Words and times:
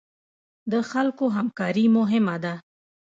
د 0.71 0.73
خلکو 0.91 1.25
همکاري 1.37 1.85
مهمه 1.97 2.35
ده 2.43 2.53